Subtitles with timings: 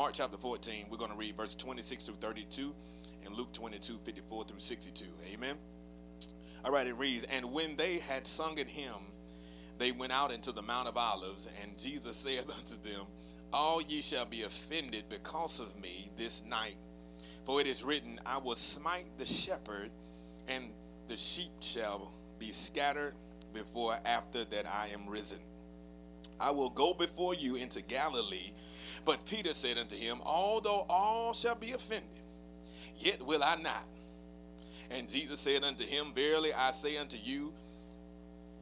[0.00, 2.72] Mark chapter 14, we're going to read verse 26 through 32
[3.26, 5.04] and Luke 22, 54 through 62.
[5.34, 5.54] Amen.
[6.64, 8.94] All right, it reads, And when they had sung a hymn,
[9.76, 13.04] they went out into the Mount of Olives, and Jesus said unto them,
[13.52, 16.76] All ye shall be offended because of me this night.
[17.44, 19.90] For it is written, I will smite the shepherd,
[20.48, 20.64] and
[21.08, 23.12] the sheep shall be scattered
[23.52, 25.40] before after that I am risen.
[26.40, 28.52] I will go before you into Galilee.
[29.04, 32.04] But Peter said unto him, Although all shall be offended,
[32.98, 33.84] yet will I not.
[34.90, 37.52] And Jesus said unto him, Verily I say unto you,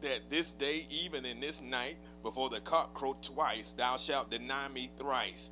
[0.00, 4.68] that this day, even in this night, before the cock crow twice, thou shalt deny
[4.68, 5.50] me thrice.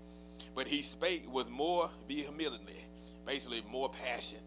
[0.55, 2.85] But he spake with more vehemently,
[3.27, 4.39] basically more passion.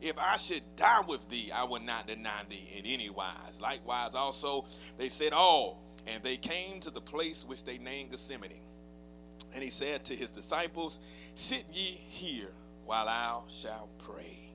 [0.00, 3.58] If I should die with thee, I will not deny thee in any wise.
[3.60, 4.64] Likewise, also,
[4.96, 8.60] they said all, and they came to the place which they named Gethsemane.
[9.70, 10.98] Said to his disciples,
[11.34, 12.50] Sit ye here
[12.84, 14.48] while I shall pray.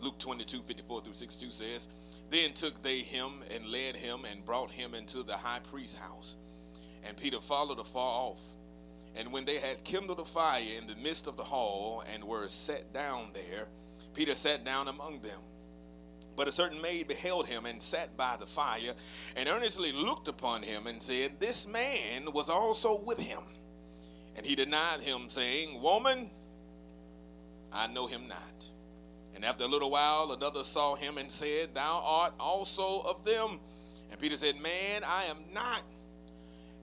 [0.00, 1.88] Luke 22, 54 through 62 says,
[2.30, 6.36] Then took they him and led him and brought him into the high priest's house.
[7.04, 8.40] And Peter followed afar off.
[9.14, 12.48] And when they had kindled a fire in the midst of the hall and were
[12.48, 13.66] set down there,
[14.14, 15.40] Peter sat down among them.
[16.34, 18.94] But a certain maid beheld him and sat by the fire
[19.36, 23.40] and earnestly looked upon him and said, This man was also with him.
[24.36, 26.30] And he denied him, saying, Woman,
[27.72, 28.66] I know him not.
[29.34, 33.58] And after a little while, another saw him and said, Thou art also of them.
[34.10, 35.82] And Peter said, Man, I am not.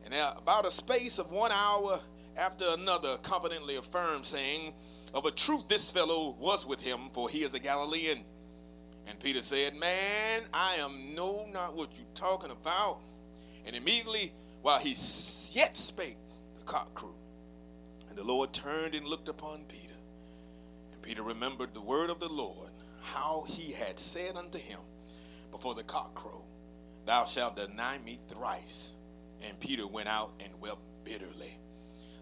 [0.05, 2.00] And about a space of one hour
[2.38, 4.73] after another confidently affirmed, saying,
[5.14, 8.20] Of a truth, this fellow was with him, for he is a Galilean.
[9.08, 13.00] And Peter said, Man, I am no not what you're talking about.
[13.66, 14.89] And immediately, while he
[15.52, 16.17] yet spake,
[16.58, 17.14] the cock crew.
[18.09, 19.93] And the Lord turned and looked upon Peter.
[20.91, 22.71] And Peter remembered the word of the Lord,
[23.02, 24.79] how he had said unto him
[25.52, 26.43] before the cock crow,
[27.05, 28.95] Thou shalt deny me thrice.
[29.42, 31.58] And Peter went out and wept bitterly.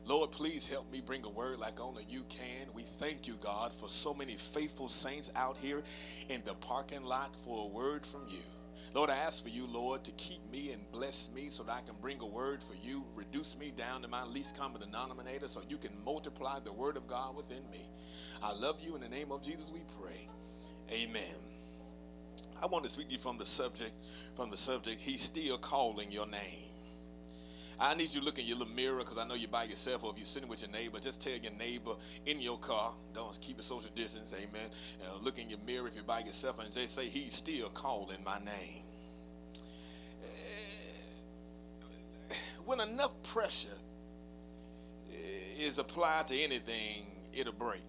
[0.06, 2.68] Lord, please help me bring a word like only you can.
[2.74, 5.84] We thank you, God, for so many faithful saints out here
[6.30, 8.40] in the parking lot for a word from you.
[8.94, 11.82] Lord, I ask for you, Lord, to keep me and bless me so that I
[11.82, 13.04] can bring a word for you.
[13.16, 17.08] Reduce me down to my least common denominator so you can multiply the word of
[17.08, 17.90] God within me.
[18.42, 18.96] I love you.
[18.96, 20.28] In the name of Jesus, we pray.
[20.92, 21.36] Amen.
[22.62, 23.94] I want to speak to you from the subject,
[24.36, 26.70] from the subject, He's still calling your name.
[27.80, 30.04] I need you to look in your little mirror because I know you're by yourself
[30.04, 31.92] or if you're sitting with your neighbor, just tell your neighbor
[32.26, 34.70] in your car, don't keep a social distance, amen.
[35.02, 38.18] Uh, look in your mirror if you're by yourself and just say, He's still calling
[38.26, 38.84] my name.
[42.68, 43.70] when enough pressure
[45.58, 47.82] is applied to anything, it'll break.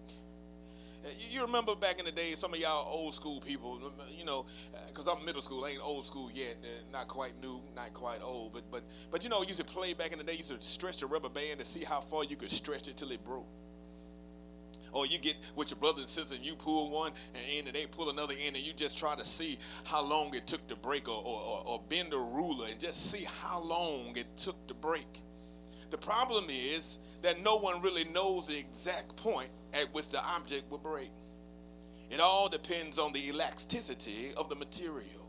[1.31, 3.79] You remember back in the day, some of y'all old school people,
[4.17, 4.45] you know,
[4.87, 8.21] because I'm middle school, I ain't old school yet, uh, not quite new, not quite
[8.21, 10.39] old, but but but you know, you used to play back in the day, You
[10.39, 13.11] used to stretch the rubber band to see how far you could stretch it till
[13.11, 13.47] it broke.
[14.91, 17.11] Or you get with your brother and sister and you pull one
[17.57, 20.67] and they pull another end and you just try to see how long it took
[20.67, 24.67] to break or, or, or bend a ruler and just see how long it took
[24.67, 25.21] to break.
[25.89, 30.69] The problem is that no one really knows the exact point at which the object
[30.71, 31.11] will break.
[32.09, 35.27] It all depends on the elasticity of the material.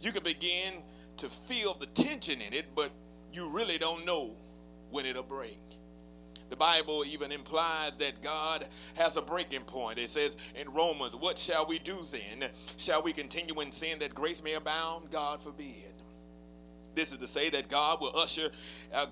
[0.00, 0.74] You can begin
[1.18, 2.90] to feel the tension in it, but
[3.32, 4.34] you really don't know
[4.90, 5.58] when it'll break.
[6.48, 9.98] The Bible even implies that God has a breaking point.
[9.98, 12.48] It says in Romans, What shall we do then?
[12.76, 15.10] Shall we continue in sin that grace may abound?
[15.10, 15.95] God forbid.
[16.96, 18.50] This is to say that God will usher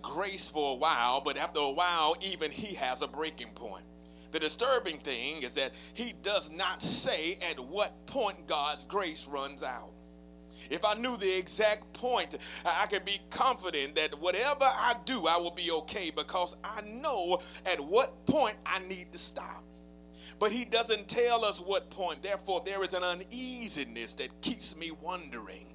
[0.02, 3.84] grace for a while, but after a while, even He has a breaking point.
[4.32, 9.62] The disturbing thing is that he does not say at what point God's grace runs
[9.62, 9.92] out.
[10.70, 12.36] If I knew the exact point,
[12.66, 17.38] I could be confident that whatever I do, I will be okay because I know
[17.64, 19.62] at what point I need to stop.
[20.40, 22.20] But he doesn't tell us what point.
[22.20, 25.66] Therefore, there is an uneasiness that keeps me wondering.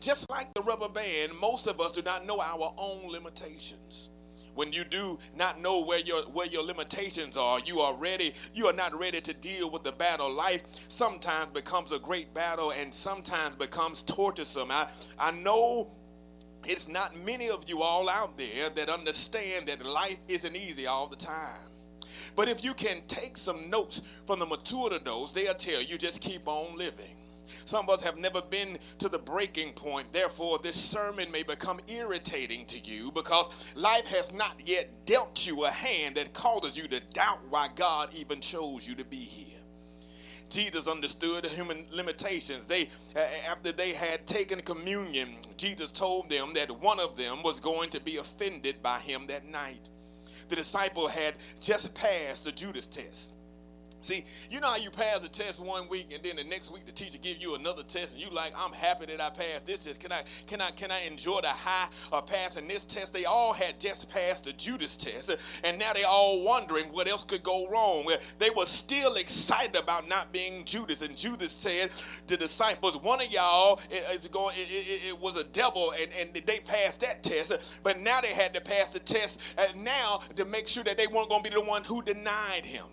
[0.00, 4.10] Just like the rubber band, most of us do not know our own limitations.
[4.54, 8.66] When you do not know where your where your limitations are you are ready you
[8.66, 10.32] are not ready to deal with the battle.
[10.32, 14.70] Life sometimes becomes a great battle and sometimes becomes torturesome.
[14.70, 15.92] I i know
[16.64, 21.06] it's not many of you all out there that understand that life isn't easy all
[21.06, 21.70] the time.
[22.34, 26.20] But if you can take some notes from the mature those they'll tell you just
[26.20, 27.17] keep on living
[27.64, 30.12] Some of us have never been to the breaking point.
[30.12, 35.64] Therefore, this sermon may become irritating to you because life has not yet dealt you
[35.64, 39.58] a hand that causes you to doubt why God even chose you to be here.
[40.50, 42.66] Jesus understood human limitations.
[42.66, 47.60] They, uh, after they had taken communion, Jesus told them that one of them was
[47.60, 49.90] going to be offended by him that night.
[50.48, 53.32] The disciple had just passed the Judas test.
[54.00, 56.86] See, you know how you pass a test one week and then the next week
[56.86, 59.84] the teacher give you another test and you like, I'm happy that I passed this
[59.84, 60.00] test.
[60.00, 63.12] Can I can I can I enjoy the high of passing this test?
[63.12, 67.24] They all had just passed the Judas test and now they all wondering what else
[67.24, 68.08] could go wrong.
[68.38, 71.90] They were still excited about not being Judas and Judas said
[72.28, 76.46] the disciples, one of y'all is going it, it, it was a devil and, and
[76.46, 80.44] they passed that test, but now they had to pass the test and now to
[80.44, 82.84] make sure that they weren't going to be the one who denied him.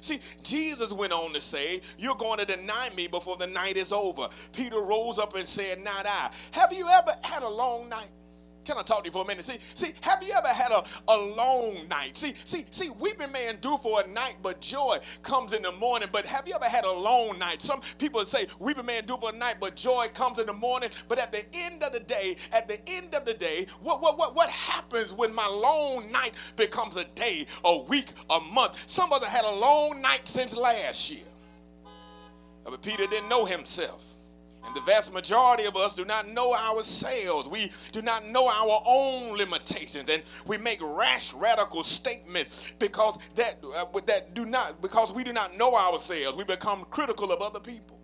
[0.00, 3.92] See, Jesus went on to say, You're going to deny me before the night is
[3.92, 4.28] over.
[4.52, 6.30] Peter rose up and said, Not I.
[6.52, 8.10] Have you ever had a long night?
[8.70, 9.44] Can I talk to you for a minute?
[9.44, 12.16] See, see, have you ever had a, a long night?
[12.16, 16.08] See, see, see, weeping man do for a night, but joy comes in the morning.
[16.12, 17.60] But have you ever had a long night?
[17.62, 20.90] Some people say weeping man do for a night, but joy comes in the morning.
[21.08, 24.16] But at the end of the day, at the end of the day, what what
[24.16, 28.88] what, what happens when my long night becomes a day, a week, a month?
[28.88, 31.24] Some of us had a long night since last year.
[32.64, 34.09] But Peter didn't know himself.
[34.64, 37.48] And the vast majority of us do not know ourselves.
[37.48, 43.56] We do not know our own limitations, and we make rash, radical statements because that
[43.74, 46.36] uh, that do not because we do not know ourselves.
[46.36, 48.00] We become critical of other people.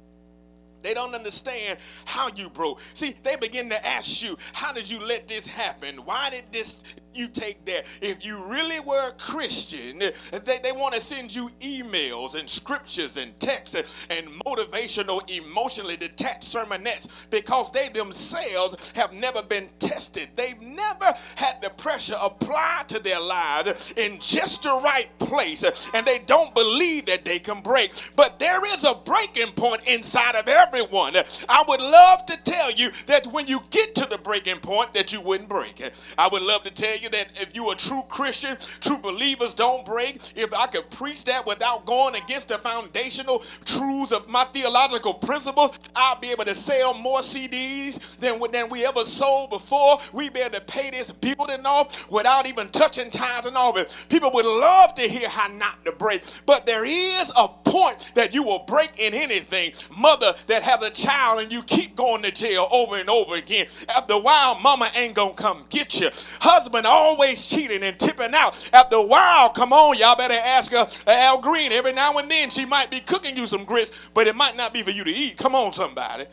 [0.82, 2.80] They don't understand how you broke.
[2.94, 5.96] See, they begin to ask you, how did you let this happen?
[6.04, 6.84] Why did this
[7.16, 7.84] you take that.
[8.00, 13.16] If you really were a Christian, they, they want to send you emails and scriptures
[13.16, 20.28] and texts and motivational, emotionally detached sermonettes because they themselves have never been tested.
[20.36, 26.06] They've never had the pressure applied to their lives in just the right place, and
[26.06, 27.90] they don't believe that they can break.
[28.16, 31.14] But there is a breaking point inside of everyone.
[31.48, 35.12] I would love to tell you that when you get to the breaking point, that
[35.12, 35.82] you wouldn't break.
[36.18, 39.54] I would love to tell you you that if you're a true Christian, true believers
[39.54, 40.16] don't break.
[40.36, 45.78] If I could preach that without going against the foundational truths of my theological principles,
[45.94, 49.98] I'll be able to sell more CDs than, than we ever sold before.
[50.12, 53.78] We'd be able to pay this building off without even touching tithes and all of
[53.78, 53.94] it.
[54.08, 58.34] People would love to hear how not to break, but there is a point that
[58.34, 59.72] you will break in anything.
[59.98, 63.66] Mother that has a child and you keep going to jail over and over again.
[63.94, 66.10] After a while, mama ain't gonna come get you.
[66.40, 68.68] Husband always cheating and tipping out.
[68.72, 71.72] After a while, come on, y'all better ask her, uh, Al Green.
[71.72, 74.72] Every now and then she might be cooking you some grits, but it might not
[74.72, 75.36] be for you to eat.
[75.36, 76.24] Come on, somebody.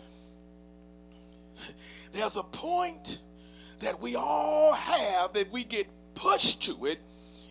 [2.12, 3.20] There's a point
[3.80, 7.00] that we all have that we get pushed to it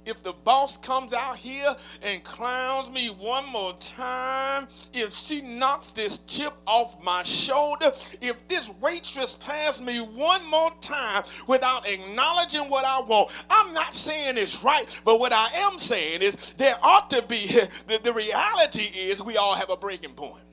[0.06, 5.90] if the boss comes out here and clowns me one more time, if she knocks
[5.93, 7.87] this chip off my shoulder,
[8.20, 13.94] if this waitress passes me one more time without acknowledging what I want, I'm not
[13.94, 17.46] saying it's right, but what I am saying is there ought to be,
[17.87, 20.44] the, the reality is we all have a breaking point.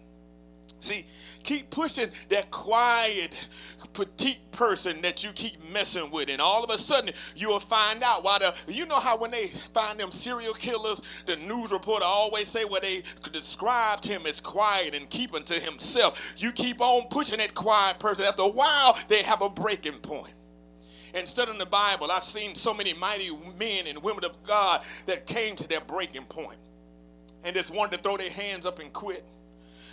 [0.82, 1.06] See,
[1.44, 3.36] keep pushing that quiet,
[3.94, 8.24] petite person that you keep messing with, and all of a sudden you'll find out
[8.24, 8.56] why the.
[8.68, 12.82] You know how when they find them serial killers, the news reporter always say what
[12.82, 16.34] they described him as quiet and keeping to himself.
[16.38, 18.26] You keep on pushing that quiet person.
[18.26, 20.34] After a while, they have a breaking point.
[21.14, 25.26] And studying the Bible, I've seen so many mighty men and women of God that
[25.26, 26.58] came to their breaking point
[27.44, 29.26] and just wanted to throw their hands up and quit.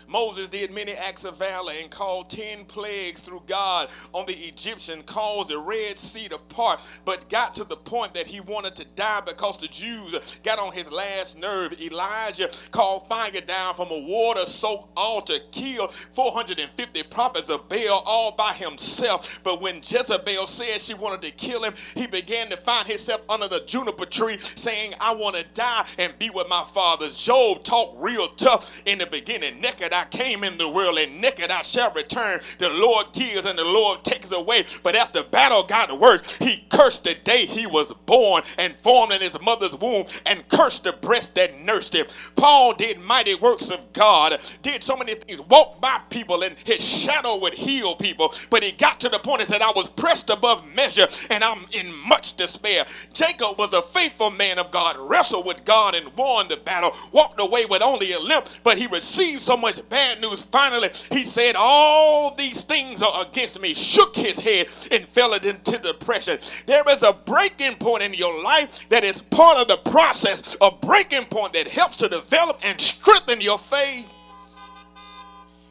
[0.08, 5.02] Moses did many acts of valor and called 10 plagues through God on the Egyptian,
[5.02, 8.84] caused the Red Sea to part, but got to the point that he wanted to
[8.96, 11.80] die because the Jews got on his last nerve.
[11.80, 18.32] Elijah called fire down from a water soaked altar, killed 450 prophets of Baal all
[18.32, 19.40] by himself.
[19.42, 23.48] But when Jezebel said she wanted to kill him, he began to find himself under
[23.48, 27.18] the juniper tree saying, I want to die and be with my fathers.
[27.18, 29.60] Job talked real tough in the beginning.
[29.60, 32.40] Naked I came in the world, and naked I shall return.
[32.58, 34.64] The Lord gives and the Lord takes away.
[34.82, 39.12] But as the battle got worse, he cursed the day he was born and formed
[39.12, 42.06] in his mother's womb, and cursed the breast that nursed him.
[42.36, 46.84] Paul did mighty works of God, did so many things, walked by people, and his
[46.84, 48.32] shadow would heal people.
[48.50, 51.66] But he got to the point and said, I was pressed above measure, and I'm
[51.72, 52.84] in much despair.
[53.12, 57.40] Jacob was a faithful man of God, wrestled with God and won the battle, walked
[57.40, 60.44] away with only a limp, but he received so much bad news.
[60.46, 65.78] Finally, he said, All these things are against me, shook his head, and fell into
[65.78, 66.38] depression.
[66.66, 70.70] There is a breaking point in your life that is part of the process, a
[70.70, 74.12] breaking point that helps to develop and strengthen your faith.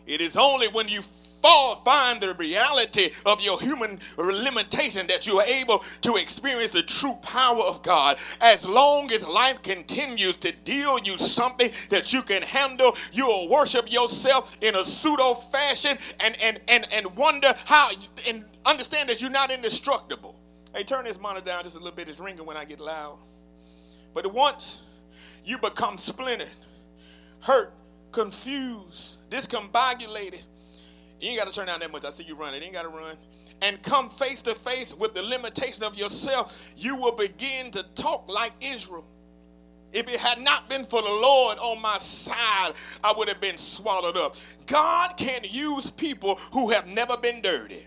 [0.07, 1.01] It is only when you
[1.45, 6.81] fall, find the reality of your human limitation that you are able to experience the
[6.81, 8.17] true power of God.
[8.41, 13.47] As long as life continues to deal you something that you can handle, you will
[13.47, 17.91] worship yourself in a pseudo fashion and, and, and, and wonder how,
[18.27, 20.35] and understand that you're not indestructible.
[20.75, 22.09] Hey, turn this monitor down just a little bit.
[22.09, 23.19] It's ringing when I get loud.
[24.15, 24.83] But once
[25.45, 26.49] you become splintered,
[27.41, 27.71] hurt,
[28.11, 30.43] confused, discombobulated,
[31.19, 32.05] you ain't got to turn down that much.
[32.05, 32.62] I see you running.
[32.62, 33.15] You ain't got to run.
[33.62, 38.27] And come face to face with the limitation of yourself, you will begin to talk
[38.27, 39.07] like Israel.
[39.93, 43.57] If it had not been for the Lord on my side, I would have been
[43.57, 44.36] swallowed up.
[44.65, 47.86] God can use people who have never been dirty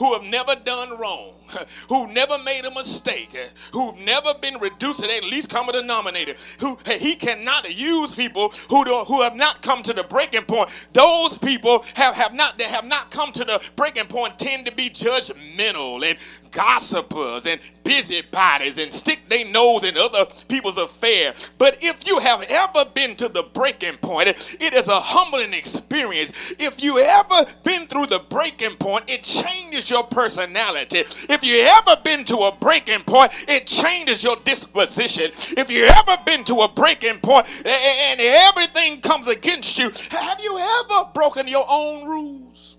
[0.00, 1.34] who have never done wrong,
[1.88, 3.36] who never made a mistake,
[3.72, 8.84] who've never been reduced to at least common denominator, who he cannot use people who
[8.84, 10.88] do, who have not come to the breaking point.
[10.94, 14.74] Those people have, have not that have not come to the breaking point tend to
[14.74, 16.18] be judgmental and
[16.50, 21.52] gossipers and busybodies and stick their nose in other people's affairs.
[21.58, 26.54] But if you have ever been to the breaking point, it is a humbling experience.
[26.58, 30.98] If you ever been through the breaking point, it changes your personality.
[30.98, 35.30] If you ever been to a breaking point, it changes your disposition.
[35.56, 40.58] If you ever been to a breaking point and everything comes against you, have you
[40.58, 42.78] ever broken your own rules?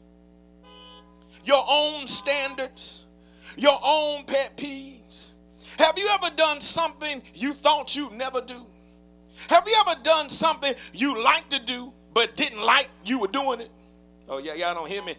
[1.43, 3.07] Your own standards?
[3.57, 5.31] Your own pet peeves?
[5.77, 8.65] Have you ever done something you thought you'd never do?
[9.49, 13.61] Have you ever done something you like to do but didn't like you were doing
[13.61, 13.71] it?
[14.29, 15.15] Oh, yeah, y'all don't hear me.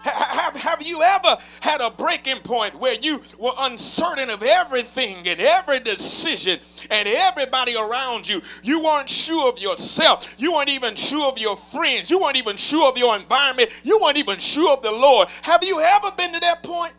[0.00, 5.40] Have, have you ever had a breaking point where you were uncertain of everything and
[5.40, 6.60] every decision
[6.90, 8.40] and everybody around you?
[8.62, 10.36] You weren't sure of yourself.
[10.38, 12.10] You weren't even sure of your friends.
[12.10, 13.70] You weren't even sure of your environment.
[13.82, 15.28] You weren't even sure of the Lord.
[15.42, 16.92] Have you ever been to that point?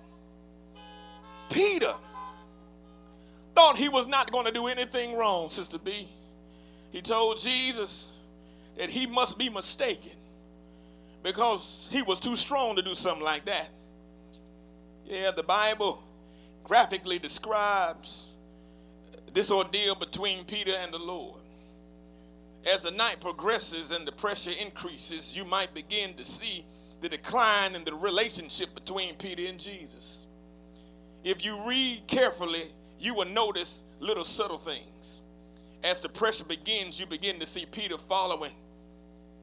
[1.49, 1.93] Peter
[3.55, 6.07] thought he was not going to do anything wrong, Sister B.
[6.91, 8.15] He told Jesus
[8.77, 10.11] that he must be mistaken
[11.23, 13.69] because he was too strong to do something like that.
[15.05, 16.01] Yeah, the Bible
[16.63, 18.33] graphically describes
[19.33, 21.39] this ordeal between Peter and the Lord.
[22.71, 26.65] As the night progresses and the pressure increases, you might begin to see
[27.01, 30.18] the decline in the relationship between Peter and Jesus
[31.23, 32.63] if you read carefully,
[32.99, 35.21] you will notice little subtle things.
[35.83, 38.51] As the pressure begins, you begin to see Peter following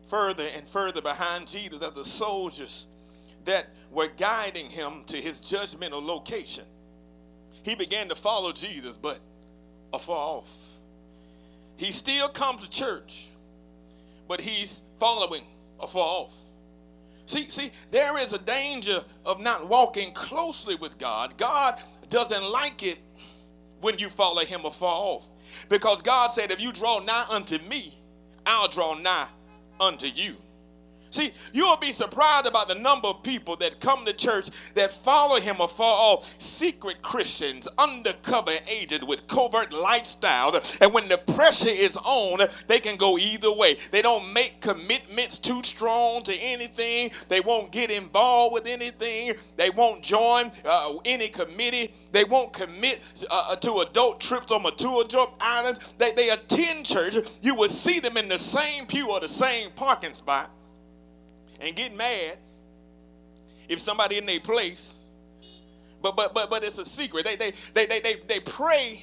[0.06, 2.86] further and further behind Jesus as the soldiers
[3.44, 6.64] that were guiding him to his judgmental location.
[7.62, 9.18] He began to follow Jesus, but
[9.92, 10.76] afar off.
[11.76, 13.28] He still comes to church,
[14.28, 15.42] but he's following
[15.80, 16.34] afar off.
[17.26, 21.36] See, see, there is a danger of not walking closely with God.
[21.36, 22.98] God doesn't like it
[23.80, 25.26] when you follow him afar off.
[25.68, 27.92] Because God said, if you draw nigh unto me,
[28.46, 29.26] I'll draw nigh
[29.80, 30.36] unto you.
[31.10, 35.40] See, you'll be surprised about the number of people that come to church that follow
[35.40, 40.80] him afar off, secret Christians, undercover agents with covert lifestyles.
[40.80, 43.74] And when the pressure is on, they can go either way.
[43.90, 49.70] They don't make commitments too strong to anything, they won't get involved with anything, they
[49.70, 55.32] won't join uh, any committee, they won't commit uh, to adult trips on mature jump
[55.40, 55.94] islands.
[55.98, 57.14] They, they attend church.
[57.42, 60.50] You will see them in the same pew or the same parking spot
[61.60, 62.38] and get mad
[63.68, 64.96] if somebody in their place.
[66.02, 67.24] But but but but it's a secret.
[67.24, 69.02] They they they they they, they pray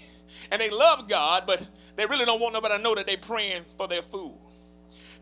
[0.51, 3.63] and they love God, but they really don't want nobody to know that they're praying
[3.77, 4.37] for their food.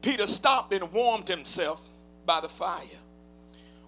[0.02, 1.88] Peter stopped and warmed himself
[2.26, 2.82] by the fire.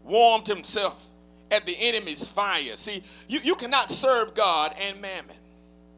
[0.03, 1.09] Warmed himself
[1.49, 2.75] at the enemy's fire.
[2.75, 5.35] See, you, you cannot serve God and mammon.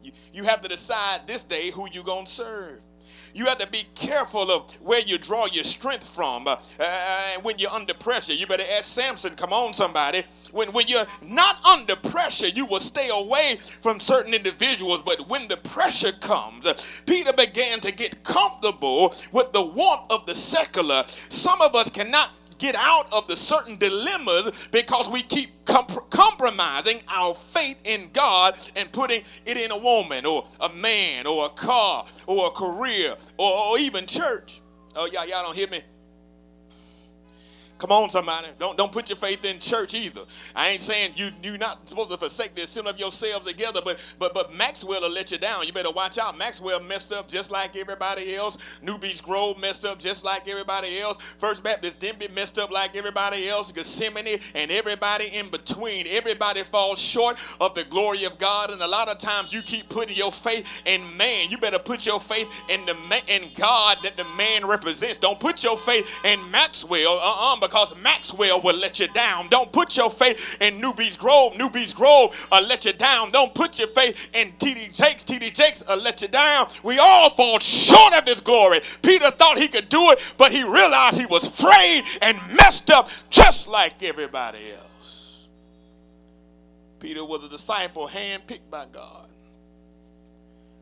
[0.02, 2.80] You, you have to decide this day who you're going to serve.
[3.36, 6.48] You have to be careful of where you draw your strength from.
[6.48, 10.22] Uh, uh, when you're under pressure, you better ask Samson, come on, somebody.
[10.52, 15.02] When, when you're not under pressure, you will stay away from certain individuals.
[15.04, 16.72] But when the pressure comes,
[17.04, 21.02] Peter began to get comfortable with the warmth of the secular.
[21.28, 27.00] Some of us cannot get out of the certain dilemmas because we keep comp- compromising
[27.08, 31.50] our faith in God and putting it in a woman or a man or a
[31.50, 34.60] car or a career or, or even church.
[34.94, 35.80] Oh, y'all, y'all don't hear me?
[37.78, 38.48] Come on, somebody.
[38.58, 40.22] Don't don't put your faith in church either.
[40.54, 43.98] I ain't saying you you're not supposed to forsake the assembly of yourselves together, but
[44.18, 45.66] but but Maxwell will let you down.
[45.66, 46.38] You better watch out.
[46.38, 48.58] Maxwell messed up just like everybody else.
[48.82, 51.22] New Beach Grove messed up just like everybody else.
[51.38, 53.72] First Baptist Denby messed up like everybody else.
[53.72, 56.06] Gethsemane and everybody in between.
[56.08, 59.88] Everybody falls short of the glory of God, and a lot of times you keep
[59.90, 61.50] putting your faith in man.
[61.50, 65.18] You better put your faith in the man, in God that the man represents.
[65.18, 67.18] Don't put your faith in Maxwell.
[67.18, 69.48] Uh-uh because Maxwell will let you down.
[69.48, 71.58] Don't put your faith in Newbies Grove.
[71.58, 73.32] New Beach Grove will let you down.
[73.32, 75.24] Don't put your faith in TD Jakes.
[75.24, 76.68] TD Jakes will let you down.
[76.84, 78.80] We all fall short of his glory.
[79.02, 83.08] Peter thought he could do it, but he realized he was afraid and messed up
[83.30, 85.48] just like everybody else.
[87.00, 89.28] Peter was a disciple handpicked by God,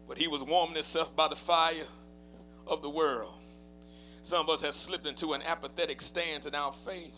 [0.07, 1.75] but he was warming himself by the fire
[2.67, 3.33] of the world.
[4.25, 7.15] Some of us have slipped into an apathetic stance in our faith.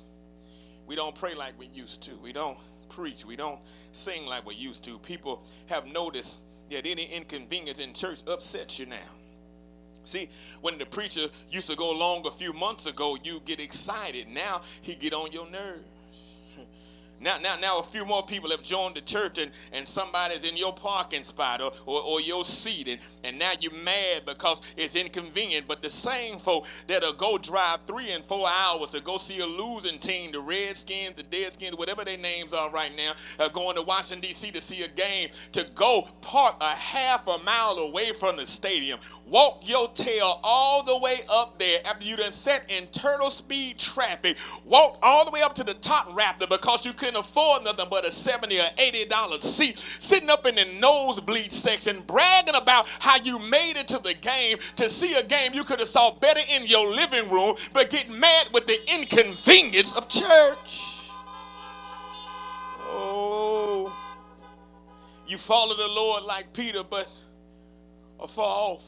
[0.89, 2.17] We don't pray like we used to.
[2.17, 2.59] We don't
[2.89, 3.25] preach.
[3.25, 3.61] We don't
[3.93, 4.99] sing like we used to.
[4.99, 8.97] People have noticed that any inconvenience in church upsets you now.
[10.03, 10.29] See,
[10.63, 14.29] when the preacher used to go along a few months ago, you get excited.
[14.29, 15.85] Now he get on your nerves.
[17.21, 20.57] Now, now, now, a few more people have joined the church, and, and somebody's in
[20.57, 24.97] your parking spot or, or, or, your seat, and, and now you're mad because it's
[24.97, 25.67] inconvenient.
[25.67, 29.47] But the same folk that'll go drive three and four hours to go see a
[29.47, 33.13] losing team, the Redskins, the Deadskins, whatever their names are right now,
[33.45, 34.51] are going to Washington, D.C.
[34.51, 38.99] to see a game, to go park a half a mile away from the stadium,
[39.27, 43.79] walk your tail all the way up there after you done set in turtle speed
[43.79, 47.87] traffic, walk all the way up to the top raptor because you couldn't afford nothing
[47.91, 52.89] but a 70 or 80 dollar seat, sitting up in the nosebleed section, bragging about
[53.01, 56.13] how you made it to the game to see a game you could have saw
[56.13, 61.13] better in your living room, but get mad with the inconvenience of church.
[62.81, 63.95] Oh,
[65.27, 67.09] you follow the Lord like Peter, but
[68.21, 68.85] are far off.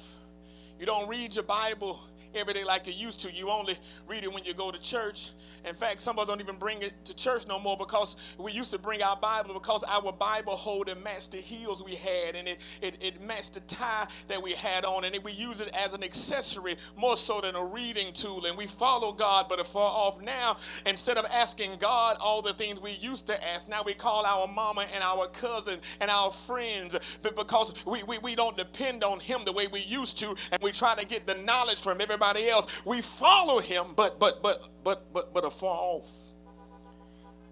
[0.81, 2.01] You don't read your Bible
[2.35, 3.33] every day like you used to.
[3.33, 5.31] You only read it when you go to church.
[5.65, 8.53] In fact, some of us don't even bring it to church no more because we
[8.53, 12.49] used to bring our Bible because our Bible holder matched the heels we had and
[12.49, 15.95] it, it, it matched the tie that we had on and we use it as
[15.95, 18.47] an accessory more so than a reading tool.
[18.47, 20.57] And we follow God but are far off now.
[20.87, 24.47] Instead of asking God all the things we used to ask, now we call our
[24.47, 29.21] mama and our cousin and our friends but because we, we, we don't depend on
[29.21, 32.18] him the way we used to and we try to get the knowledge from everybody
[32.23, 32.85] else.
[32.85, 36.11] We follow him but but but but but but far off.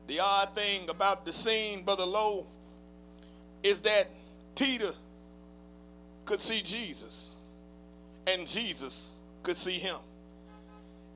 [0.07, 2.47] The odd thing about the scene, Brother Lowe,
[3.63, 4.11] is that
[4.55, 4.93] Peter
[6.25, 7.35] could see Jesus
[8.27, 9.97] and Jesus could see him.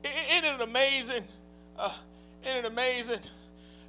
[0.03, 1.23] Isn't it amazing?
[1.77, 1.93] Uh,
[2.43, 3.19] isn't it amazing,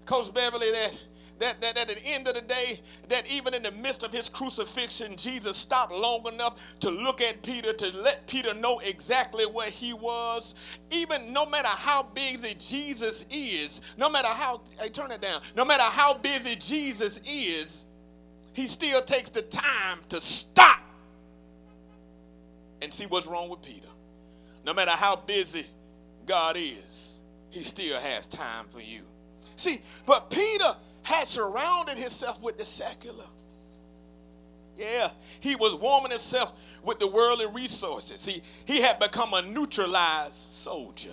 [0.05, 0.99] Coach Beverly, that
[1.39, 4.29] that, that, at the end of the day, that even in the midst of his
[4.29, 9.69] crucifixion, Jesus stopped long enough to look at Peter, to let Peter know exactly where
[9.69, 10.55] he was.
[10.91, 15.65] Even no matter how busy Jesus is, no matter how, hey, turn it down, no
[15.65, 17.87] matter how busy Jesus is,
[18.53, 20.81] he still takes the time to stop
[22.83, 23.89] and see what's wrong with Peter.
[24.65, 25.65] No matter how busy
[26.27, 29.01] God is, he still has time for you.
[29.57, 33.25] See, but Peter had surrounded himself with the secular.
[34.77, 35.09] Yeah,
[35.41, 38.21] he was warming himself with the worldly resources.
[38.21, 41.11] See, he had become a neutralized soldier.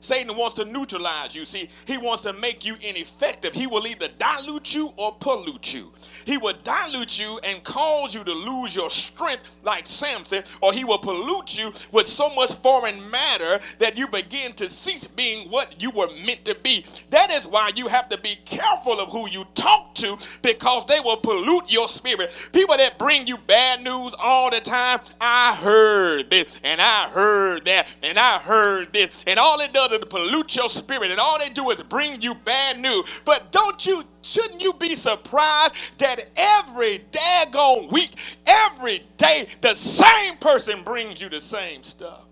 [0.00, 1.44] Satan wants to neutralize you.
[1.44, 3.52] See, he wants to make you ineffective.
[3.54, 5.92] He will either dilute you or pollute you.
[6.24, 10.84] He will dilute you and cause you to lose your strength like Samson, or he
[10.84, 15.80] will pollute you with so much foreign matter that you begin to cease being what
[15.80, 16.84] you were meant to be.
[17.10, 21.00] That is why you have to be careful of who you talk to because they
[21.00, 22.50] will pollute your spirit.
[22.52, 27.64] People that bring you bad news all the time, I heard this and I heard
[27.66, 31.38] that and I heard this, and all it does is pollute your spirit, and all
[31.38, 33.22] they do is bring you bad news.
[33.24, 38.10] But don't you Shouldn't you be surprised that every daggone week,
[38.46, 42.24] every day, the same person brings you the same stuff?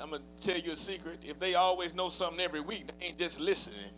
[0.00, 1.18] I'm going to tell you a secret.
[1.24, 3.90] If they always know something every week, they ain't just listening.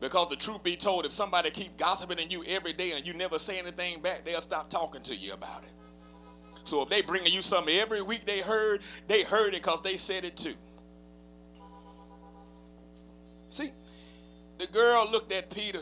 [0.00, 3.14] Because the truth be told, if somebody keep gossiping in you every day and you
[3.14, 5.70] never say anything back, they'll stop talking to you about it.
[6.68, 9.96] So if they bringing you something every week they heard, they heard it because they
[9.96, 10.54] said it too.
[13.48, 13.70] See,
[14.58, 15.80] the girl looked at Peter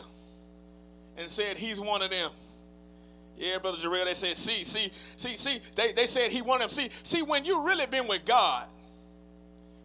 [1.17, 2.29] and said, He's one of them.
[3.37, 6.69] Yeah, Brother Jarrell, they said, see, see, see, see, they, they said he wanted them.
[6.69, 8.67] See, see, when you really been with God,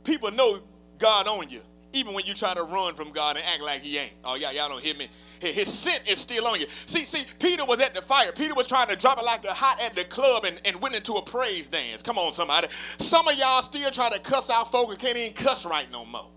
[0.05, 0.61] people know
[0.99, 1.61] God on you,
[1.93, 4.13] even when you try to run from God and act like he ain't.
[4.25, 5.09] Oh, y'all, y'all don't hear me.
[5.41, 6.67] His scent is still on you.
[6.87, 8.31] See, see, Peter was at the fire.
[8.33, 10.95] Peter was trying to drop it like a hot at the club and, and went
[10.95, 12.03] into a praise dance.
[12.03, 12.69] Come on, somebody.
[12.71, 16.05] Some of y'all still try to cuss out folk and can't even cuss right no
[16.05, 16.29] more.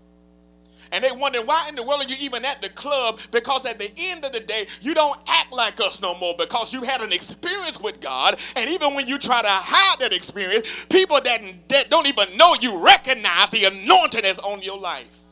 [0.92, 3.18] And they wonder why in the world are you even at the club?
[3.30, 6.72] Because at the end of the day, you don't act like us no more because
[6.72, 8.38] you had an experience with God.
[8.54, 12.54] And even when you try to hide that experience, people that, that don't even know
[12.60, 15.25] you recognize the anointing that's on your life.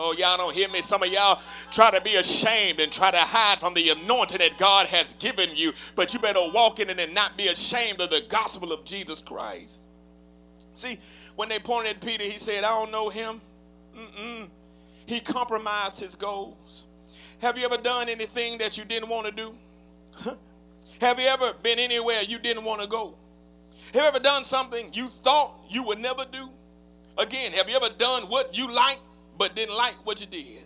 [0.00, 0.80] Oh, y'all don't hear me.
[0.80, 4.56] Some of y'all try to be ashamed and try to hide from the anointing that
[4.56, 5.72] God has given you.
[5.96, 9.20] But you better walk in it and not be ashamed of the gospel of Jesus
[9.20, 9.82] Christ.
[10.74, 10.98] See,
[11.34, 13.40] when they pointed at Peter, he said, I don't know him.
[13.96, 14.48] Mm-mm.
[15.06, 16.86] He compromised his goals.
[17.40, 19.52] Have you ever done anything that you didn't want to do?
[21.00, 23.14] Have you ever been anywhere you didn't want to go?
[23.94, 26.48] Have you ever done something you thought you would never do?
[27.16, 28.98] Again, have you ever done what you like
[29.38, 30.64] but didn't like what you did?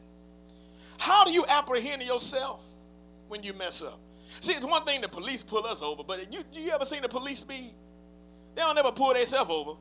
[0.99, 2.65] How do you apprehend yourself
[3.29, 3.99] when you mess up?
[4.41, 7.09] See, it's one thing the police pull us over, but you, you ever seen the
[7.09, 7.71] police speed?
[8.55, 9.79] They don't ever pull themselves over.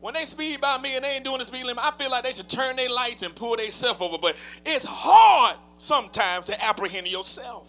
[0.00, 2.24] When they speed by me and they ain't doing the speed limit, I feel like
[2.24, 4.18] they should turn their lights and pull themselves over.
[4.20, 7.68] But it's hard sometimes to apprehend yourself.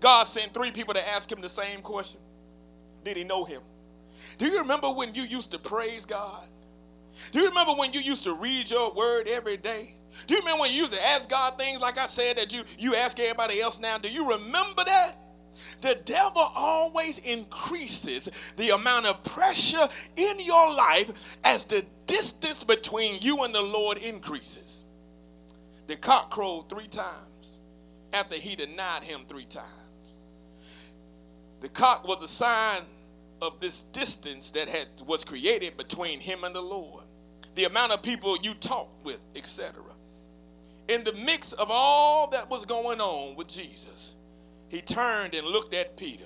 [0.00, 2.20] God sent three people to ask him the same question
[3.04, 3.62] Did he know him?
[4.38, 6.42] Do you remember when you used to praise God?
[7.32, 9.94] Do you remember when you used to read your word every day?
[10.26, 12.62] Do you remember when you used to ask God things like I said that you,
[12.78, 13.98] you ask everybody else now?
[13.98, 15.14] Do you remember that?
[15.80, 23.18] The devil always increases the amount of pressure in your life as the distance between
[23.20, 24.84] you and the Lord increases.
[25.88, 27.56] The cock crowed three times
[28.12, 29.66] after he denied him three times.
[31.60, 32.82] The cock was a sign
[33.40, 37.01] of this distance that had, was created between him and the Lord.
[37.54, 39.82] The amount of people you talked with, etc.
[40.88, 44.14] In the mix of all that was going on with Jesus,
[44.68, 46.24] he turned and looked at Peter.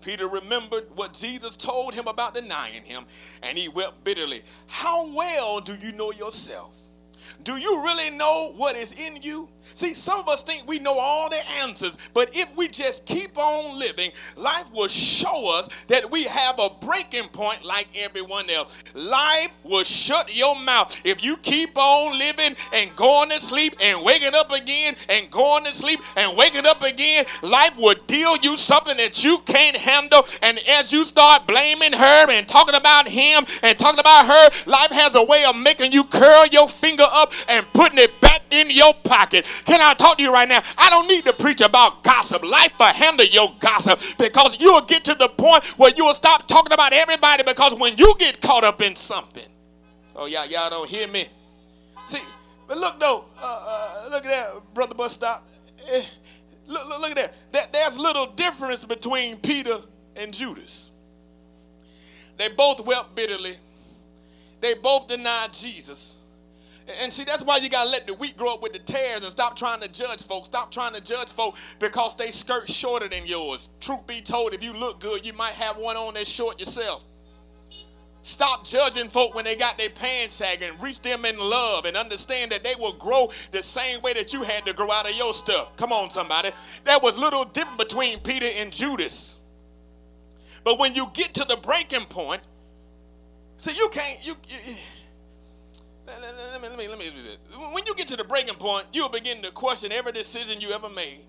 [0.00, 3.04] Peter remembered what Jesus told him about denying him,
[3.42, 4.42] and he wept bitterly.
[4.66, 6.74] How well do you know yourself?
[7.42, 9.48] Do you really know what is in you?
[9.74, 13.36] See, some of us think we know all the answers, but if we just keep
[13.38, 18.82] on living, life will show us that we have a breaking point like everyone else.
[18.94, 21.00] Life will shut your mouth.
[21.04, 25.64] If you keep on living and going to sleep and waking up again and going
[25.64, 30.26] to sleep and waking up again, life will deal you something that you can't handle.
[30.42, 34.90] And as you start blaming her and talking about him and talking about her, life
[34.92, 37.87] has a way of making you curl your finger up and in
[38.78, 39.44] your pocket.
[39.66, 40.62] Can I talk to you right now?
[40.78, 42.42] I don't need to preach about gossip.
[42.42, 46.72] Life will handle your gossip because you'll get to the point where you'll stop talking
[46.72, 49.48] about everybody because when you get caught up in something,
[50.16, 51.26] oh, y'all, y'all don't hear me.
[52.06, 52.22] See,
[52.66, 55.46] but look though, uh, uh, look at that, brother bus stop.
[55.90, 56.02] Eh,
[56.66, 57.34] look, look, look at that.
[57.52, 57.72] that.
[57.72, 59.76] There's little difference between Peter
[60.16, 60.90] and Judas.
[62.38, 63.56] They both wept bitterly.
[64.60, 66.17] They both denied Jesus.
[67.02, 69.22] And see, that's why you got to let the wheat grow up with the tares
[69.22, 70.46] and stop trying to judge folks.
[70.46, 73.70] Stop trying to judge folks because they skirt shorter than yours.
[73.80, 77.04] Truth be told, if you look good, you might have one on that's short yourself.
[78.22, 80.70] Stop judging folk when they got their pants sagging.
[80.80, 84.42] Reach them in love and understand that they will grow the same way that you
[84.42, 85.76] had to grow out of your stuff.
[85.76, 86.50] Come on, somebody.
[86.84, 89.38] There was little difference between Peter and Judas.
[90.64, 92.42] But when you get to the breaking point,
[93.56, 94.74] see, you can't, you, you
[96.78, 97.38] let me, let me, do this.
[97.72, 100.88] When you get to the breaking point, you'll begin to question every decision you ever
[100.88, 101.20] made,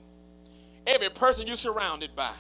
[0.86, 2.32] every person you're surrounded by.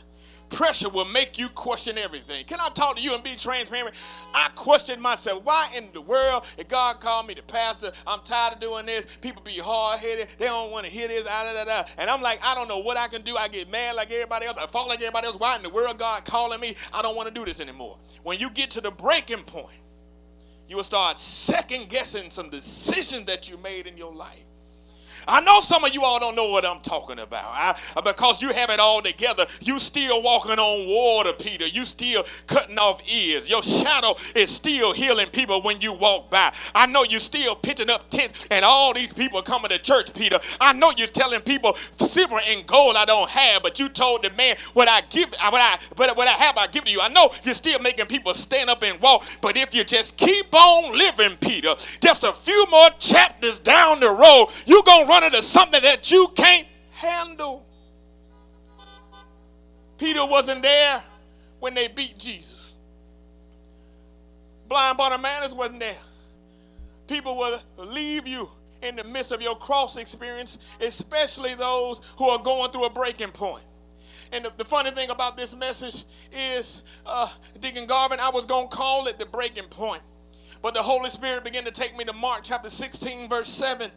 [0.50, 2.43] Pressure will make you question everything.
[2.45, 3.95] Can I talk to you and be transparent?
[4.34, 5.43] I questioned myself.
[5.43, 9.06] Why in the world, if God called me the pastor, I'm tired of doing this.
[9.22, 10.28] People be hard headed.
[10.39, 11.28] They don't want to hear this.
[11.30, 11.88] Ah, da, da, da.
[12.00, 13.38] And I'm like, I don't know what I can do.
[13.38, 14.58] I get mad like everybody else.
[14.58, 15.39] I fall like everybody else.
[15.39, 16.76] Why in the world, God calling me?
[16.93, 18.00] I don't want to do this anymore.
[18.24, 19.78] When you get to the breaking point,
[20.69, 24.48] you will start second guessing some decisions that you made in your life.
[25.30, 28.42] I know some of you all don't know what I'm talking about I, uh, because
[28.42, 29.46] you have it all together.
[29.62, 31.68] You still walking on water, Peter.
[31.68, 33.50] You still cutting off ears.
[33.50, 36.52] Your shadow is still healing people when you walk by.
[36.76, 40.39] I know you still pitching up tents and all these people coming to church, Peter.
[40.60, 44.32] I know you're telling people silver and gold I don't have, but you told the
[44.32, 47.02] man what I give, uh, what I, what, what I have, I give to you.
[47.02, 50.54] I know you're still making people stand up and walk, but if you just keep
[50.54, 51.70] on living, Peter,
[52.02, 56.27] just a few more chapters down the road, you're gonna run into something that you
[56.36, 57.65] can't handle.
[59.97, 61.01] Peter wasn't there
[61.60, 62.75] when they beat Jesus.
[64.67, 65.97] Blind Bartimaeus wasn't there.
[67.08, 68.47] People will leave you
[68.82, 73.32] in the midst of your cross experience, especially those who are going through a breaking
[73.32, 73.63] point.
[74.32, 77.27] And the, the funny thing about this message is, uh,
[77.60, 80.03] Deacon Garvin, I was going to call it the breaking point.
[80.62, 83.89] But the Holy Spirit began to take me to Mark chapter 16, verse 7.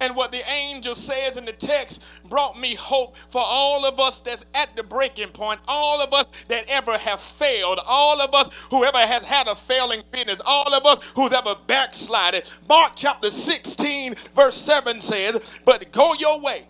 [0.00, 4.20] And what the angel says in the text brought me hope for all of us
[4.20, 8.48] that's at the breaking point, all of us that ever have failed, all of us
[8.70, 12.48] whoever has had a failing business, all of us who's ever backslided.
[12.68, 16.66] Mark chapter 16, verse 7 says, But go your way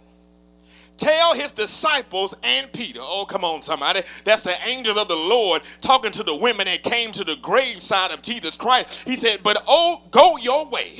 [0.97, 3.01] tell his disciples and Peter.
[3.03, 4.03] Oh, come on, somebody.
[4.25, 8.11] That's the angel of the Lord talking to the women that came to the graveside
[8.13, 9.07] of Jesus Christ.
[9.07, 10.93] He said, But oh, go your way.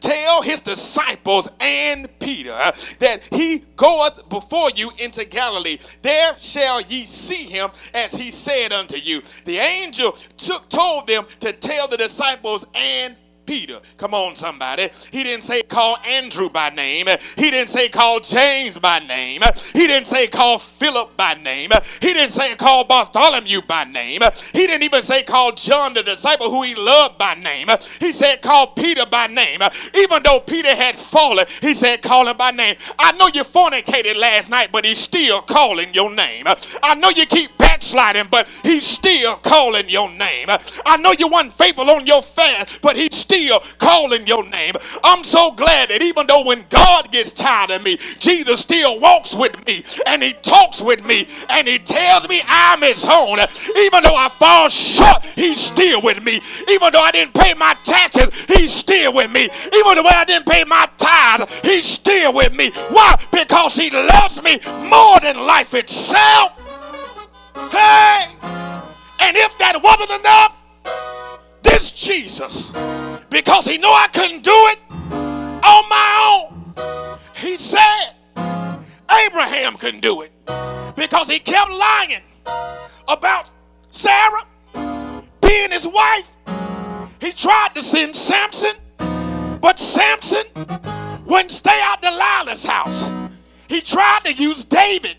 [0.00, 5.78] Tell his disciples and Peter that he goeth before you into Galilee.
[6.02, 9.20] There shall ye see him as he said unto you.
[9.44, 13.16] The angel took, told them to tell the disciples and
[13.50, 13.80] Peter.
[13.96, 14.84] Come on, somebody.
[15.10, 17.06] He didn't say call Andrew by name.
[17.36, 19.40] He didn't say call James by name.
[19.72, 21.70] He didn't say call Philip by name.
[22.00, 24.20] He didn't say call Bartholomew by name.
[24.52, 27.66] He didn't even say call John the disciple who he loved by name.
[27.98, 29.58] He said call Peter by name.
[29.96, 32.76] Even though Peter had fallen, he said call him by name.
[33.00, 36.44] I know you fornicated last night, but he's still calling your name.
[36.84, 40.48] I know you keep backsliding, but he's still calling your name.
[40.84, 44.74] I know you weren't faithful on your fast, but he's still calling your name.
[45.02, 49.34] I'm so glad that even though when God gets tired of me, Jesus still walks
[49.34, 53.38] with me and he talks with me and he tells me I'm his own.
[53.78, 56.40] Even though I fall short, he's still with me.
[56.68, 59.44] Even though I didn't pay my taxes, he's still with me.
[59.44, 62.70] Even though I didn't pay my tithes, he's still with me.
[62.90, 63.16] Why?
[63.32, 66.59] Because he loves me more than life itself.
[67.54, 68.26] Hey!
[69.20, 70.56] And if that wasn't enough,
[71.62, 72.72] this Jesus
[73.30, 76.74] because he knew I couldn't do it on my own.
[77.36, 78.12] He said
[79.26, 80.32] Abraham couldn't do it
[80.96, 82.22] because he kept lying
[83.08, 83.50] about
[83.90, 84.44] Sarah
[85.40, 86.32] being his wife.
[87.20, 88.76] He tried to send Samson,
[89.60, 90.44] but Samson
[91.26, 93.10] wouldn't stay out Delilah's house.
[93.68, 95.16] He tried to use David,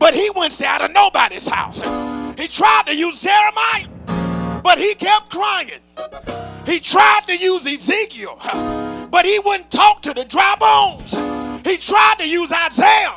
[0.00, 1.80] but he stay out of nobody's house.
[2.36, 3.86] He tried to use Jeremiah,
[4.62, 5.80] but he kept crying.
[6.66, 8.38] He tried to use Ezekiel,
[9.10, 11.12] but he wouldn't talk to the dry bones.
[11.64, 13.14] He tried to use Isaiah,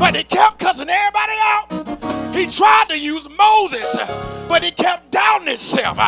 [0.00, 2.34] but he kept cussing everybody out.
[2.34, 3.96] He tried to use Moses,
[4.48, 5.98] but he kept doubting himself.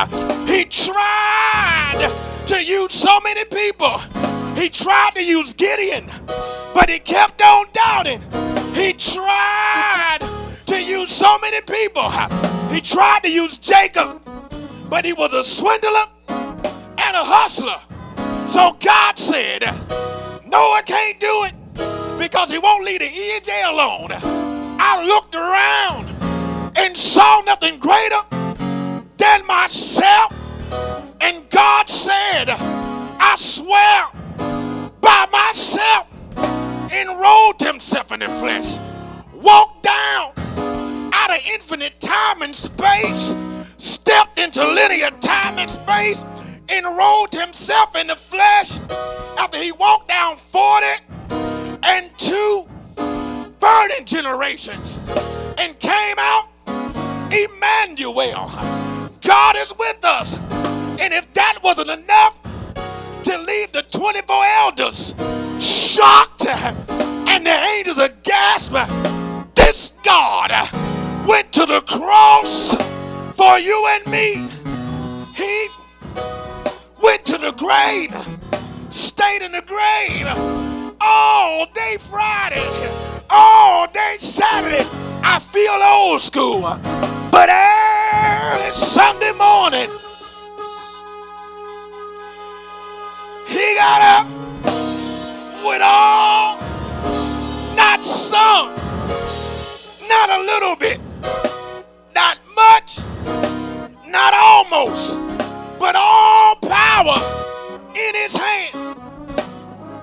[0.49, 2.11] He tried
[2.47, 3.99] to use so many people.
[4.57, 6.07] He tried to use Gideon,
[6.75, 8.48] but he kept on doubting.
[8.79, 10.19] He tried
[10.67, 12.09] to use so many people.
[12.71, 14.23] He tried to use Jacob,
[14.89, 17.81] but he was a swindler and a hustler.
[18.47, 19.65] So God said,
[20.47, 21.55] Noah can't do it
[22.21, 24.11] because he won't leave the EJ alone.
[24.81, 26.09] I looked around
[26.79, 28.23] and saw nothing greater
[29.17, 30.33] than myself.
[31.21, 34.07] And God said, I swear
[35.01, 36.09] by myself,
[36.93, 38.77] enrolled himself in the flesh,
[39.35, 40.33] walked down
[41.13, 43.35] out of infinite time and space,
[43.77, 46.25] stepped into linear time and space,
[46.69, 48.79] enrolled himself in the flesh
[49.39, 50.87] after he walked down 40
[51.83, 52.69] and two
[53.61, 55.01] burning generations
[55.59, 56.49] and came out
[57.33, 58.51] Emmanuel.
[59.21, 60.39] God is with us.
[61.01, 62.39] And if that wasn't enough
[63.25, 65.15] to leave the 24 elders
[65.61, 68.73] shocked and the angels aghast,
[69.55, 70.51] this God
[71.27, 72.75] went to the cross
[73.37, 74.49] for you and me.
[75.35, 75.69] He
[77.03, 78.13] went to the grave,
[78.93, 80.27] stayed in the grave
[81.01, 82.67] all day Friday,
[83.31, 84.87] all day Saturday.
[85.23, 86.63] I feel old school,
[87.31, 89.91] but early Sunday morning,
[93.49, 94.48] he got up
[95.65, 96.59] with all,
[97.77, 98.69] not some,
[100.09, 101.01] not a little bit,
[102.15, 103.01] not much,
[104.07, 105.19] not almost
[105.79, 107.19] but all power
[107.91, 108.99] in his hand.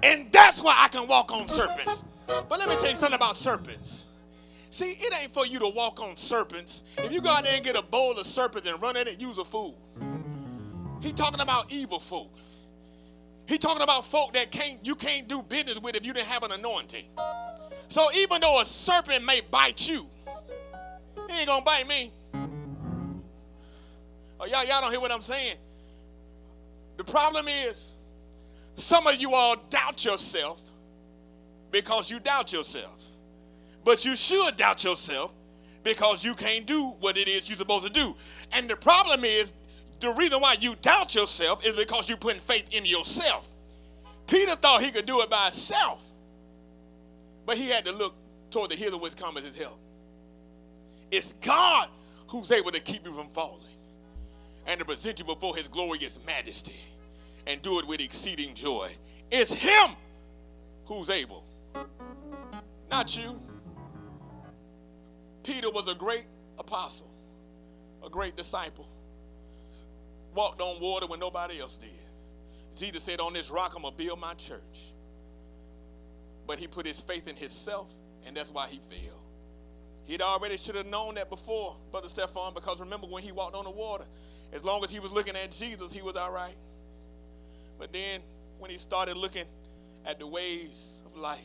[0.03, 2.03] And that's why I can walk on serpents.
[2.27, 4.05] But let me tell you something about serpents.
[4.69, 6.83] See, it ain't for you to walk on serpents.
[6.97, 9.21] If you go out there and get a bowl of serpents and run in it,
[9.21, 9.77] use a fool.
[11.01, 12.31] He talking about evil folk.
[13.47, 16.43] He talking about folk that can't you can't do business with if you didn't have
[16.43, 17.05] an anointing.
[17.89, 20.07] So even though a serpent may bite you,
[21.29, 22.11] he ain't gonna bite me.
[24.39, 25.55] Oh, y'all, y'all don't hear what I'm saying.
[26.97, 27.95] The problem is,
[28.75, 30.61] some of you all doubt yourself
[31.71, 33.09] because you doubt yourself.
[33.83, 35.33] But you should doubt yourself
[35.83, 38.15] because you can't do what it is you're supposed to do.
[38.51, 39.53] And the problem is,
[40.05, 43.47] the reason why you doubt yourself is because you're putting faith in yourself.
[44.27, 46.03] Peter thought he could do it by himself,
[47.45, 48.15] but he had to look
[48.49, 49.79] toward the healer which cometh his help.
[51.11, 51.89] It's God
[52.27, 53.61] who's able to keep you from falling
[54.65, 56.79] and to present you before his glorious majesty
[57.47, 58.89] and do it with exceeding joy.
[59.31, 59.91] It's him
[60.85, 61.43] who's able,
[62.89, 63.39] not you.
[65.43, 66.25] Peter was a great
[66.57, 67.09] apostle,
[68.03, 68.87] a great disciple,
[70.35, 71.89] walked on water when nobody else did.
[72.75, 74.93] Jesus said, On this rock, I'm going to build my church.
[76.45, 77.91] But he put his faith in himself,
[78.25, 79.21] and that's why he failed.
[80.05, 83.63] He'd already should have known that before, Brother Stephan, because remember when he walked on
[83.63, 84.05] the water,
[84.53, 86.55] as long as he was looking at Jesus, he was all right.
[87.79, 88.21] But then
[88.59, 89.45] when he started looking
[90.05, 91.39] at the ways of life,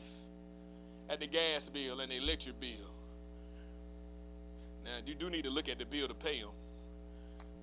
[1.09, 2.92] at the gas bill and the electric bill,
[4.85, 6.50] now you do need to look at the bill to pay him.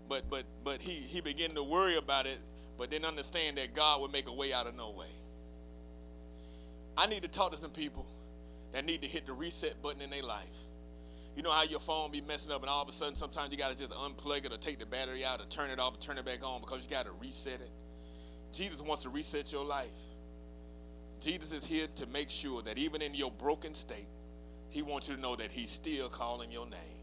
[0.09, 2.39] But but but he he began to worry about it,
[2.77, 5.07] but then understand that God would make a way out of no way.
[6.97, 8.05] I need to talk to some people
[8.71, 10.55] that need to hit the reset button in their life.
[11.35, 13.57] You know how your phone be messing up, and all of a sudden, sometimes you
[13.57, 16.01] got to just unplug it or take the battery out or turn it off and
[16.01, 17.69] turn it back on because you got to reset it.
[18.51, 19.87] Jesus wants to reset your life.
[21.19, 24.07] Jesus is here to make sure that even in your broken state,
[24.69, 26.96] he wants you to know that he's still calling your name.